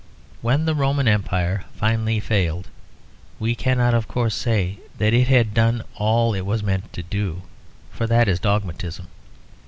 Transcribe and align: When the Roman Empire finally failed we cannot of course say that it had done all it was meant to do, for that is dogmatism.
When 0.41 0.65
the 0.65 0.73
Roman 0.73 1.07
Empire 1.07 1.65
finally 1.75 2.19
failed 2.19 2.69
we 3.37 3.53
cannot 3.53 3.93
of 3.93 4.07
course 4.07 4.33
say 4.33 4.79
that 4.97 5.13
it 5.13 5.27
had 5.27 5.53
done 5.53 5.83
all 5.93 6.33
it 6.33 6.41
was 6.43 6.63
meant 6.63 6.91
to 6.93 7.03
do, 7.03 7.43
for 7.91 8.07
that 8.07 8.27
is 8.27 8.39
dogmatism. 8.39 9.09